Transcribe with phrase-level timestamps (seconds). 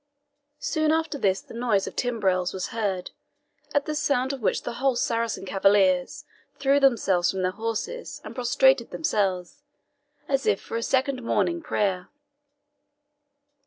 [0.57, 3.11] Soon after this the noise of timbrels was heard,
[3.71, 8.33] at the sound of which the whole Saracen cavaliers threw themselves from their horses, and
[8.33, 9.61] prostrated themselves,
[10.27, 12.09] as if for a second morning prayer.